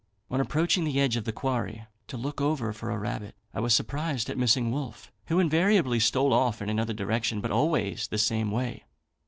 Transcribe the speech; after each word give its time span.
On 0.31 0.41
approaching 0.41 0.83
the 0.83 0.99
edge 0.99 1.15
of 1.15 1.25
the 1.25 1.31
quarry 1.31 1.85
to 2.07 2.17
look 2.17 2.41
over 2.41 2.73
for 2.73 2.89
a 2.89 2.97
rabbit, 2.97 3.35
I 3.53 3.59
was 3.59 3.75
surprised 3.75 4.31
at 4.31 4.37
missing 4.39 4.71
Wolfe, 4.71 5.11
who 5.27 5.37
invariably 5.37 5.99
stole 5.99 6.33
off 6.33 6.59
in 6.59 6.69
another 6.69 6.95
direction, 6.95 7.39
but 7.39 7.51
always 7.51 8.07
the 8.07 8.17
same 8.17 8.49
way. 8.49 8.85